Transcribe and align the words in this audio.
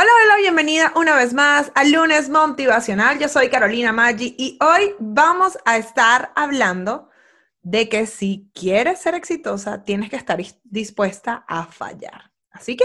Hola, 0.00 0.10
hola, 0.22 0.36
bienvenida 0.36 0.92
una 0.94 1.16
vez 1.16 1.34
más 1.34 1.72
al 1.74 1.90
lunes 1.90 2.28
motivacional. 2.28 3.18
Yo 3.18 3.28
soy 3.28 3.48
Carolina 3.48 3.90
Maggi 3.90 4.32
y 4.38 4.56
hoy 4.60 4.94
vamos 5.00 5.58
a 5.64 5.76
estar 5.76 6.30
hablando 6.36 7.08
de 7.62 7.88
que 7.88 8.06
si 8.06 8.48
quieres 8.54 9.00
ser 9.00 9.16
exitosa, 9.16 9.82
tienes 9.82 10.08
que 10.08 10.14
estar 10.14 10.38
dispuesta 10.62 11.44
a 11.48 11.66
fallar. 11.66 12.30
Así 12.52 12.76
que 12.76 12.84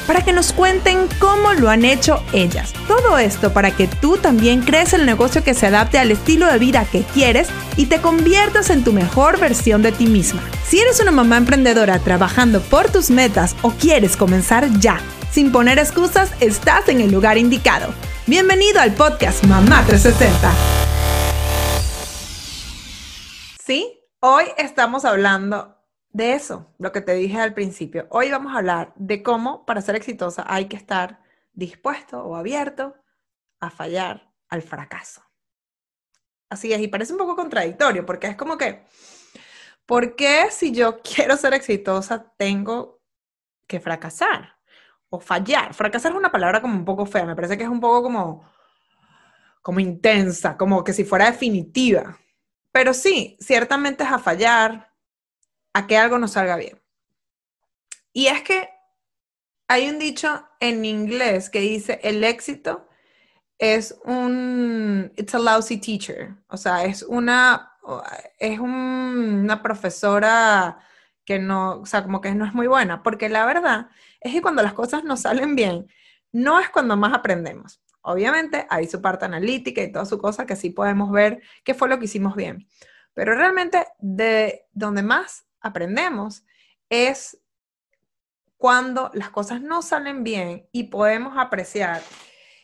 para 0.11 0.25
que 0.25 0.33
nos 0.33 0.51
cuenten 0.51 1.07
cómo 1.21 1.53
lo 1.53 1.69
han 1.69 1.85
hecho 1.85 2.21
ellas. 2.33 2.73
Todo 2.85 3.17
esto 3.17 3.53
para 3.53 3.71
que 3.71 3.87
tú 3.87 4.17
también 4.17 4.59
crees 4.59 4.91
el 4.91 5.05
negocio 5.05 5.41
que 5.41 5.53
se 5.53 5.67
adapte 5.67 5.99
al 5.99 6.11
estilo 6.11 6.47
de 6.47 6.59
vida 6.59 6.83
que 6.83 7.03
quieres 7.03 7.47
y 7.77 7.85
te 7.85 8.01
conviertas 8.01 8.71
en 8.71 8.83
tu 8.83 8.91
mejor 8.91 9.39
versión 9.39 9.81
de 9.81 9.93
ti 9.93 10.07
misma. 10.07 10.41
Si 10.65 10.81
eres 10.81 10.99
una 10.99 11.11
mamá 11.11 11.37
emprendedora 11.37 11.97
trabajando 11.99 12.59
por 12.59 12.91
tus 12.91 13.09
metas 13.09 13.55
o 13.61 13.71
quieres 13.71 14.17
comenzar 14.17 14.67
ya, 14.81 14.99
sin 15.31 15.49
poner 15.49 15.79
excusas, 15.79 16.33
estás 16.41 16.89
en 16.89 16.99
el 16.99 17.09
lugar 17.09 17.37
indicado. 17.37 17.93
Bienvenido 18.27 18.81
al 18.81 18.91
podcast 18.93 19.45
Mamá 19.45 19.85
360. 19.87 20.51
Sí, 23.65 23.97
hoy 24.19 24.43
estamos 24.57 25.05
hablando 25.05 25.80
de 26.13 26.33
eso, 26.33 26.73
lo 26.77 26.91
que 26.91 27.01
te 27.01 27.13
dije 27.13 27.39
al 27.39 27.53
principio. 27.53 28.07
Hoy 28.09 28.31
vamos 28.31 28.53
a 28.53 28.57
hablar 28.57 28.93
de 28.95 29.23
cómo 29.23 29.65
para 29.65 29.81
ser 29.81 29.95
exitosa 29.95 30.43
hay 30.47 30.65
que 30.65 30.75
estar 30.75 31.21
dispuesto 31.53 32.23
o 32.23 32.35
abierto 32.35 32.95
a 33.59 33.69
fallar 33.69 34.33
al 34.49 34.61
fracaso. 34.61 35.23
Así 36.49 36.73
es, 36.73 36.81
y 36.81 36.89
parece 36.89 37.13
un 37.13 37.19
poco 37.19 37.35
contradictorio, 37.35 38.05
porque 38.05 38.27
es 38.27 38.35
como 38.35 38.57
que, 38.57 38.83
¿por 39.85 40.15
qué 40.15 40.47
si 40.51 40.73
yo 40.73 41.01
quiero 41.03 41.37
ser 41.37 41.53
exitosa 41.53 42.33
tengo 42.37 43.01
que 43.67 43.79
fracasar 43.79 44.57
o 45.09 45.19
fallar? 45.19 45.73
Fracasar 45.73 46.11
es 46.11 46.17
una 46.17 46.31
palabra 46.31 46.61
como 46.61 46.75
un 46.75 46.85
poco 46.85 47.05
fea, 47.05 47.25
me 47.25 47.35
parece 47.35 47.57
que 47.57 47.63
es 47.63 47.69
un 47.69 47.79
poco 47.79 48.03
como, 48.03 48.51
como 49.61 49.79
intensa, 49.79 50.57
como 50.57 50.83
que 50.83 50.91
si 50.91 51.05
fuera 51.05 51.31
definitiva. 51.31 52.17
Pero 52.73 52.93
sí, 52.93 53.37
ciertamente 53.39 54.03
es 54.03 54.11
a 54.11 54.19
fallar, 54.19 54.90
a 55.73 55.87
que 55.87 55.97
algo 55.97 56.17
no 56.19 56.27
salga 56.27 56.55
bien. 56.55 56.81
Y 58.13 58.27
es 58.27 58.41
que 58.43 58.69
hay 59.67 59.89
un 59.89 59.99
dicho 59.99 60.45
en 60.59 60.83
inglés 60.83 61.49
que 61.49 61.61
dice, 61.61 61.99
el 62.03 62.23
éxito 62.23 62.89
es 63.57 63.97
un, 64.05 65.13
it's 65.15 65.35
a 65.35 65.39
lousy 65.39 65.77
teacher, 65.77 66.35
o 66.47 66.57
sea, 66.57 66.83
es 66.83 67.03
una, 67.03 67.77
es 68.39 68.59
una 68.59 69.61
profesora 69.61 70.79
que 71.23 71.39
no, 71.39 71.81
o 71.81 71.85
sea, 71.85 72.03
como 72.03 72.21
que 72.21 72.33
no 72.33 72.45
es 72.45 72.53
muy 72.53 72.67
buena, 72.67 73.03
porque 73.03 73.29
la 73.29 73.45
verdad 73.45 73.87
es 74.19 74.33
que 74.33 74.41
cuando 74.41 74.63
las 74.63 74.73
cosas 74.73 75.03
no 75.03 75.15
salen 75.15 75.55
bien, 75.55 75.87
no 76.31 76.59
es 76.59 76.69
cuando 76.69 76.97
más 76.97 77.13
aprendemos. 77.13 77.81
Obviamente 78.01 78.65
hay 78.69 78.87
su 78.87 79.01
parte 79.01 79.25
analítica 79.25 79.81
y 79.83 79.91
toda 79.91 80.05
su 80.05 80.17
cosa 80.17 80.45
que 80.45 80.55
sí 80.55 80.71
podemos 80.71 81.11
ver 81.11 81.41
qué 81.63 81.73
fue 81.75 81.87
lo 81.87 81.99
que 81.99 82.05
hicimos 82.05 82.35
bien, 82.35 82.67
pero 83.13 83.35
realmente 83.35 83.85
de 83.99 84.65
donde 84.73 85.03
más 85.03 85.45
aprendemos 85.61 86.43
es 86.89 87.41
cuando 88.57 89.09
las 89.13 89.29
cosas 89.29 89.61
no 89.61 89.81
salen 89.81 90.23
bien 90.23 90.67
y 90.71 90.83
podemos 90.83 91.37
apreciar 91.37 92.01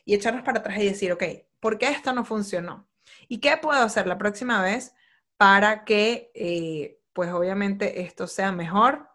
y 0.06 0.14
echarnos 0.14 0.44
para 0.44 0.60
atrás 0.60 0.78
y 0.80 0.86
decir, 0.86 1.12
ok, 1.12 1.24
¿por 1.60 1.78
qué 1.78 1.90
esto 1.90 2.14
no 2.14 2.24
funcionó? 2.24 2.88
¿Y 3.28 3.40
qué 3.40 3.58
puedo 3.58 3.82
hacer 3.82 4.08
la 4.08 4.18
próxima 4.18 4.62
vez 4.62 4.94
para 5.38 5.86
que, 5.86 6.32
eh, 6.34 7.00
pues 7.14 7.32
obviamente, 7.32 8.02
esto 8.02 8.28
sea 8.28 8.52
mejor 8.52 9.10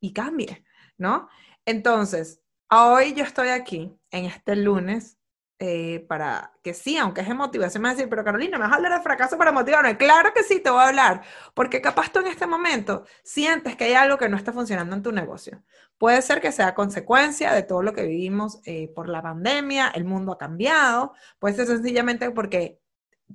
y 0.00 0.12
cambie, 0.12 0.64
¿no? 0.98 1.28
Entonces, 1.64 2.42
hoy 2.70 3.12
yo 3.14 3.24
estoy 3.24 3.48
aquí 3.48 3.98
en 4.10 4.24
este 4.24 4.56
lunes 4.56 5.19
eh, 5.62 6.06
para 6.08 6.54
que 6.62 6.72
sí, 6.72 6.96
aunque 6.96 7.20
es 7.20 7.28
emotiva, 7.28 7.68
se 7.68 7.78
me 7.78 7.84
va 7.84 7.90
a 7.90 7.94
decir, 7.94 8.08
pero 8.08 8.24
Carolina, 8.24 8.56
¿me 8.56 8.64
vas 8.64 8.72
a 8.72 8.76
hablar 8.76 8.94
de 8.94 9.02
fracaso 9.02 9.36
para 9.36 9.52
motivarme? 9.52 9.98
Claro 9.98 10.32
que 10.34 10.42
sí, 10.42 10.60
te 10.60 10.70
voy 10.70 10.80
a 10.80 10.88
hablar, 10.88 11.22
porque 11.52 11.82
capaz 11.82 12.10
tú 12.10 12.20
en 12.20 12.28
este 12.28 12.46
momento 12.46 13.04
sientes 13.22 13.76
que 13.76 13.84
hay 13.84 13.92
algo 13.92 14.16
que 14.16 14.30
no 14.30 14.38
está 14.38 14.54
funcionando 14.54 14.96
en 14.96 15.02
tu 15.02 15.12
negocio. 15.12 15.62
Puede 15.98 16.22
ser 16.22 16.40
que 16.40 16.50
sea 16.50 16.74
consecuencia 16.74 17.52
de 17.52 17.62
todo 17.62 17.82
lo 17.82 17.92
que 17.92 18.06
vivimos 18.06 18.60
eh, 18.64 18.90
por 18.94 19.10
la 19.10 19.20
pandemia, 19.20 19.88
el 19.94 20.06
mundo 20.06 20.32
ha 20.32 20.38
cambiado, 20.38 21.12
puede 21.38 21.56
ser 21.56 21.66
sencillamente 21.66 22.30
porque 22.30 22.80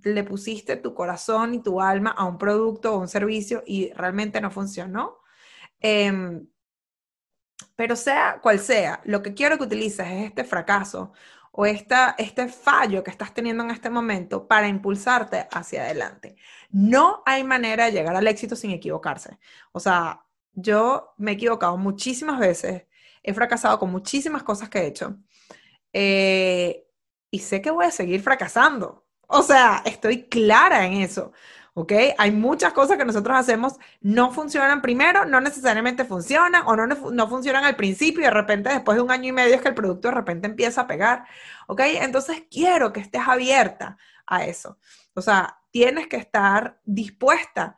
le 0.04 0.24
pusiste 0.24 0.78
tu 0.78 0.96
corazón 0.96 1.54
y 1.54 1.62
tu 1.62 1.80
alma 1.80 2.10
a 2.10 2.26
un 2.26 2.40
producto 2.40 2.96
o 2.96 3.00
un 3.02 3.08
servicio 3.08 3.64
y 3.68 3.94
realmente 3.94 4.42
no 4.42 4.50
funcionó. 4.50 5.20
Em, 5.80 6.48
pero 7.76 7.96
sea 7.96 8.40
cual 8.42 8.60
sea, 8.60 9.02
lo 9.06 9.22
que 9.22 9.34
quiero 9.34 9.58
que 9.58 9.66
utilices 9.66 10.08
es 10.08 10.26
este 10.26 10.44
fracaso 10.44 11.14
o 11.58 11.66
esta, 11.66 12.16
este 12.18 12.50
fallo 12.50 13.02
que 13.02 13.12
estás 13.12 13.34
teniendo 13.34 13.64
en 13.64 13.72
este 13.72 13.90
momento 13.90 14.46
para 14.46 14.68
impulsarte 14.68 15.48
hacia 15.52 15.84
adelante. 15.84 16.36
No 16.70 17.24
hay 17.26 17.46
manera 17.46 17.86
de 17.86 17.94
llegar 17.94 18.14
al 18.14 18.28
éxito 18.28 18.58
sin 18.58 18.72
equivocarse. 18.72 19.40
O 19.72 19.80
sea, 19.80 20.26
yo 20.52 21.14
me 21.18 21.32
he 21.32 21.34
equivocado 21.36 21.78
muchísimas 21.78 22.40
veces, 22.40 22.84
he 23.24 23.34
fracasado 23.34 23.80
con 23.80 23.90
muchísimas 23.90 24.44
cosas 24.44 24.68
que 24.68 24.80
he 24.80 24.88
hecho 24.88 25.18
eh, 25.94 26.88
y 27.32 27.40
sé 27.40 27.62
que 27.62 27.72
voy 27.72 27.86
a 27.86 27.92
seguir 27.92 28.22
fracasando. 28.22 29.06
O 29.28 29.42
sea, 29.42 29.82
estoy 29.86 30.28
clara 30.28 30.86
en 30.86 31.02
eso. 31.02 31.32
¿Ok? 31.76 31.92
Hay 32.18 32.32
muchas 32.32 32.74
cosas 32.74 32.98
que 32.98 33.06
nosotros 33.06 33.38
hacemos, 33.38 33.74
no 34.02 34.32
funcionan 34.32 34.82
primero, 34.82 35.26
no 35.26 35.42
necesariamente 35.42 36.06
funcionan 36.06 36.64
o 36.66 36.76
no, 36.76 36.88
no 36.88 37.28
funcionan 37.28 37.66
al 37.66 37.76
principio 37.76 38.22
y 38.22 38.24
de 38.24 38.32
repente 38.32 38.70
después 38.70 38.96
de 38.96 39.02
un 39.02 39.12
año 39.12 39.30
y 39.30 39.34
medio 39.34 39.56
es 39.56 39.62
que 39.62 39.68
el 39.68 39.76
producto 39.76 40.08
de 40.08 40.16
repente 40.16 40.48
empieza 40.48 40.82
a 40.82 40.88
pegar, 40.88 41.26
¿ok? 41.68 41.82
Entonces 42.02 42.44
quiero 42.50 42.94
que 42.94 43.02
estés 43.02 43.28
abierta 43.28 43.98
a 44.26 44.46
eso. 44.46 44.80
O 45.14 45.22
sea, 45.22 45.60
tienes 45.70 46.08
que 46.08 46.16
estar 46.16 46.80
dispuesta 46.86 47.78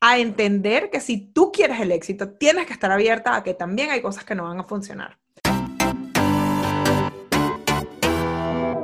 a 0.00 0.18
entender 0.18 0.90
que 0.90 1.00
si 1.00 1.18
tú 1.32 1.50
quieres 1.52 1.80
el 1.80 1.90
éxito, 1.90 2.34
tienes 2.34 2.66
que 2.66 2.72
estar 2.72 2.92
abierta 2.92 3.34
a 3.34 3.42
que 3.42 3.54
también 3.54 3.90
hay 3.90 4.00
cosas 4.00 4.24
que 4.24 4.36
no 4.36 4.44
van 4.44 4.60
a 4.60 4.64
funcionar. 4.64 5.18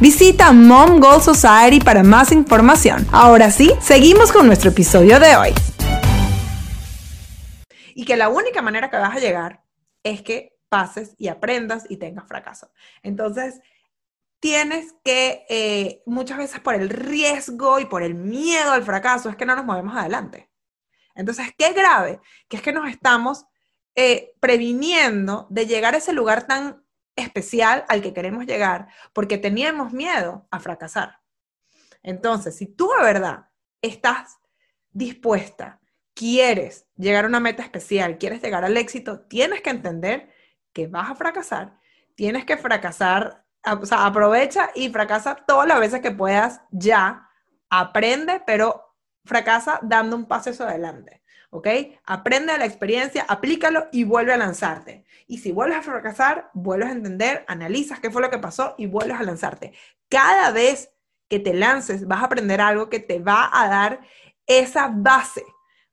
Visita 0.00 0.52
Mom 0.52 0.98
Goal 0.98 1.22
Society 1.22 1.78
para 1.78 2.02
más 2.02 2.32
información. 2.32 3.06
Ahora 3.12 3.50
sí, 3.50 3.70
seguimos 3.80 4.32
con 4.32 4.46
nuestro 4.46 4.70
episodio 4.70 5.20
de 5.20 5.36
hoy. 5.36 5.50
Y 7.94 8.04
que 8.04 8.16
la 8.16 8.28
única 8.28 8.60
manera 8.60 8.90
que 8.90 8.96
vas 8.96 9.16
a 9.16 9.20
llegar 9.20 9.62
es 10.02 10.22
que 10.22 10.58
pases 10.68 11.14
y 11.16 11.28
aprendas 11.28 11.84
y 11.88 11.96
tengas 11.98 12.26
fracaso. 12.26 12.72
Entonces, 13.04 13.60
tienes 14.40 14.94
que, 15.04 15.46
eh, 15.48 16.02
muchas 16.06 16.38
veces 16.38 16.58
por 16.58 16.74
el 16.74 16.90
riesgo 16.90 17.78
y 17.78 17.86
por 17.86 18.02
el 18.02 18.14
miedo 18.14 18.72
al 18.72 18.82
fracaso, 18.82 19.30
es 19.30 19.36
que 19.36 19.46
no 19.46 19.54
nos 19.54 19.64
movemos 19.64 19.96
adelante. 19.96 20.50
Entonces, 21.14 21.52
qué 21.56 21.72
grave 21.72 22.20
que 22.48 22.56
es 22.56 22.62
que 22.62 22.72
nos 22.72 22.90
estamos 22.90 23.46
eh, 23.94 24.32
previniendo 24.40 25.46
de 25.50 25.66
llegar 25.66 25.94
a 25.94 25.98
ese 25.98 26.12
lugar 26.12 26.48
tan 26.48 26.83
especial 27.16 27.84
al 27.88 28.02
que 28.02 28.12
queremos 28.12 28.46
llegar 28.46 28.88
porque 29.12 29.38
teníamos 29.38 29.92
miedo 29.92 30.46
a 30.50 30.60
fracasar. 30.60 31.20
Entonces, 32.02 32.56
si 32.56 32.66
tú 32.66 32.90
de 32.98 33.04
verdad 33.04 33.48
estás 33.80 34.38
dispuesta, 34.90 35.80
quieres 36.14 36.86
llegar 36.96 37.24
a 37.24 37.28
una 37.28 37.40
meta 37.40 37.62
especial, 37.62 38.18
quieres 38.18 38.42
llegar 38.42 38.64
al 38.64 38.76
éxito, 38.76 39.20
tienes 39.20 39.60
que 39.62 39.70
entender 39.70 40.30
que 40.72 40.86
vas 40.86 41.10
a 41.10 41.14
fracasar, 41.14 41.78
tienes 42.14 42.44
que 42.44 42.56
fracasar, 42.56 43.44
o 43.64 43.86
sea, 43.86 44.06
aprovecha 44.06 44.70
y 44.74 44.90
fracasa 44.90 45.34
todas 45.34 45.66
las 45.66 45.80
veces 45.80 46.00
que 46.00 46.10
puedas 46.10 46.60
ya, 46.70 47.28
aprende, 47.70 48.42
pero 48.46 48.83
fracasa 49.24 49.78
dando 49.82 50.16
un 50.16 50.26
paso 50.26 50.50
hacia 50.50 50.66
adelante. 50.66 51.24
¿ok? 51.54 51.68
Aprende 52.04 52.52
de 52.52 52.58
la 52.58 52.64
experiencia, 52.66 53.24
aplícalo 53.28 53.86
y 53.92 54.02
vuelve 54.02 54.32
a 54.32 54.36
lanzarte. 54.36 55.04
Y 55.28 55.38
si 55.38 55.52
vuelves 55.52 55.78
a 55.78 55.82
fracasar, 55.82 56.50
vuelves 56.52 56.88
a 56.88 56.92
entender, 56.92 57.44
analizas 57.46 58.00
qué 58.00 58.10
fue 58.10 58.22
lo 58.22 58.30
que 58.30 58.38
pasó 58.38 58.74
y 58.76 58.86
vuelves 58.86 59.20
a 59.20 59.22
lanzarte. 59.22 59.72
Cada 60.08 60.50
vez 60.50 60.92
que 61.28 61.38
te 61.38 61.54
lances, 61.54 62.08
vas 62.08 62.22
a 62.22 62.26
aprender 62.26 62.60
algo 62.60 62.90
que 62.90 62.98
te 62.98 63.20
va 63.20 63.48
a 63.52 63.68
dar 63.68 64.00
esa 64.48 64.90
base 64.92 65.44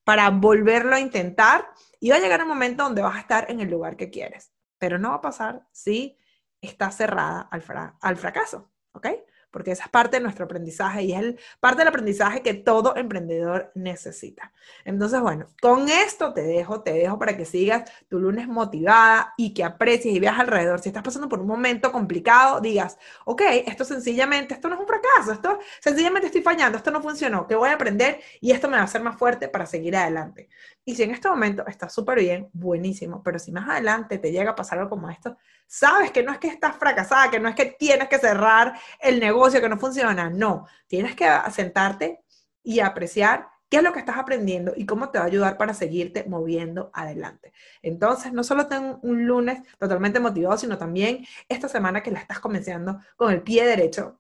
para 0.04 0.32
volverlo 0.32 0.96
a 0.96 1.00
intentar 1.00 1.70
y 2.00 2.10
va 2.10 2.16
a 2.16 2.20
llegar 2.20 2.42
un 2.42 2.48
momento 2.48 2.84
donde 2.84 3.04
vas 3.04 3.16
a 3.16 3.20
estar 3.20 3.52
en 3.52 3.60
el 3.60 3.70
lugar 3.70 3.98
que 3.98 4.10
quieres. 4.10 4.52
Pero 4.80 4.98
no 4.98 5.10
va 5.10 5.18
a 5.18 5.22
pasar 5.22 5.68
si 5.72 6.18
estás 6.60 6.98
cerrada 6.98 7.42
al, 7.52 7.64
al 8.02 8.18
fracaso, 8.18 8.72
¿ok? 8.94 9.10
Porque 9.52 9.72
esa 9.72 9.84
es 9.84 9.90
parte 9.90 10.18
de 10.18 10.24
nuestro 10.24 10.46
aprendizaje 10.46 11.04
y 11.04 11.14
es 11.14 11.20
el, 11.20 11.40
parte 11.60 11.80
del 11.80 11.90
aprendizaje 11.90 12.42
que 12.42 12.54
todo 12.54 12.96
emprendedor 12.96 13.72
necesita. 13.76 14.54
Entonces, 14.86 15.20
bueno, 15.22 15.48
con 15.62 15.90
esto 15.90 16.34
te 16.34 16.42
dejo, 16.42 16.82
te 16.82 16.94
dejo 16.94 17.20
para 17.20 17.38
que 17.38 17.46
sigas 17.46 17.92
tu 18.10 18.20
lunes 18.20 18.48
motivada 18.48 19.34
y 19.38 19.54
que 19.54 19.64
aprecies 19.64 20.16
y 20.16 20.20
veas 20.20 20.40
alrededor. 20.40 20.80
Si 20.80 20.90
estás 20.90 21.04
pasando 21.04 21.30
por 21.30 21.42
un 21.42 21.48
momento 21.48 21.92
complicado, 21.92 22.62
digas, 22.62 22.98
ok, 23.26 23.42
esto 23.66 23.84
sencillamente, 23.84 24.54
esto 24.54 24.70
no 24.70 24.76
es 24.76 24.82
un 24.82 24.88
fracaso, 24.88 25.34
esto 25.34 25.60
sencillamente 25.80 26.28
estoy 26.28 26.42
fallando, 26.42 26.78
esto 26.78 26.92
no 26.92 27.02
funcionó, 27.02 27.48
que 27.48 27.56
voy 27.56 27.70
a 27.70 27.74
aprender 27.74 28.20
y 28.40 28.52
esto 28.52 28.68
me 28.68 28.76
va 28.76 28.82
a 28.82 28.86
hacer 28.86 29.02
más 29.02 29.18
fuerte 29.18 29.48
para 29.50 29.66
seguir 29.66 29.96
adelante. 29.96 30.50
Y 30.84 30.96
si 30.96 31.04
en 31.04 31.12
este 31.12 31.30
momento 31.30 31.66
estás 31.68 31.94
súper 31.94 32.20
bien, 32.20 32.50
buenísimo, 32.54 33.22
pero 33.24 33.38
si 33.38 33.52
más 33.52 33.70
adelante 33.70 34.18
te 34.18 34.32
llega 34.32 34.52
a 34.52 34.56
pasar 34.56 34.80
algo 34.80 34.90
como 34.90 35.10
esto, 35.10 35.38
sabes 35.68 36.12
que 36.12 36.24
no 36.24 36.32
es 36.32 36.40
que 36.40 36.48
estás 36.48 36.76
fracasada, 36.76 37.30
que 37.30 37.40
no 37.40 37.48
es 37.48 37.56
que 37.56 37.66
tienes 37.66 38.10
que 38.10 38.18
cerrar 38.18 38.74
el 39.00 39.20
negocio, 39.20 39.41
que 39.50 39.70
no 39.70 39.78
funciona, 39.78 40.30
no, 40.30 40.68
tienes 40.88 41.16
que 41.16 41.28
sentarte 41.52 42.24
y 42.64 42.80
apreciar 42.80 43.48
qué 43.70 43.78
es 43.78 43.84
lo 43.84 43.94
que 43.94 44.00
estás 44.00 44.18
aprendiendo 44.18 44.74
y 44.76 44.86
cómo 44.86 45.10
te 45.10 45.18
va 45.18 45.24
a 45.24 45.28
ayudar 45.28 45.58
para 45.58 45.74
seguirte 45.74 46.26
moviendo 46.28 46.92
adelante. 46.94 47.54
Entonces, 47.82 48.34
no 48.34 48.44
solo 48.44 48.68
tengo 48.68 49.00
un 49.02 49.26
lunes 49.26 49.62
totalmente 49.80 50.20
motivado, 50.20 50.58
sino 50.58 50.78
también 50.78 51.26
esta 51.48 51.70
semana 51.70 52.04
que 52.04 52.12
la 52.12 52.20
estás 52.20 52.40
comenzando 52.40 53.00
con 53.16 53.32
el 53.32 53.42
pie 53.42 53.66
derecho. 53.66 54.20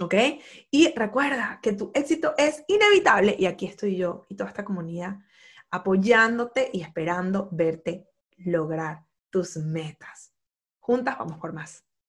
¿Ok? 0.00 0.14
Y 0.70 0.92
recuerda 0.94 1.60
que 1.62 1.72
tu 1.72 1.90
éxito 1.94 2.34
es 2.36 2.64
inevitable 2.66 3.36
y 3.38 3.46
aquí 3.46 3.66
estoy 3.66 3.96
yo 3.96 4.26
y 4.28 4.36
toda 4.36 4.50
esta 4.50 4.64
comunidad 4.64 5.18
apoyándote 5.70 6.70
y 6.72 6.82
esperando 6.82 7.48
verte 7.50 8.08
lograr 8.36 9.04
tus 9.30 9.56
metas. 9.56 10.32
Juntas 10.78 11.18
vamos 11.18 11.38
por 11.38 11.52
más. 11.52 11.84